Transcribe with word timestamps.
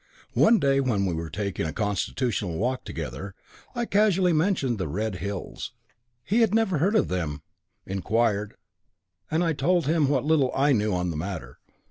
One 0.33 0.57
day 0.57 0.79
when 0.79 1.05
we 1.05 1.13
were 1.13 1.29
taking 1.29 1.67
a 1.67 1.71
constitutional 1.71 2.57
walk 2.57 2.85
together, 2.85 3.35
I 3.75 3.85
casually 3.85 4.33
mentioned 4.33 4.79
the 4.79 4.87
"Red 4.87 5.17
Hills." 5.17 5.73
He 6.23 6.39
had 6.41 6.55
never 6.55 6.79
heard 6.79 6.95
of 6.95 7.07
them, 7.07 7.43
inquired, 7.85 8.55
and 9.29 9.43
I 9.43 9.53
told 9.53 9.85
him 9.85 10.09
what 10.09 10.25
little 10.25 10.51
I 10.55 10.71
knew 10.71 10.91
on 10.91 11.11
the 11.11 11.17
matter. 11.17 11.59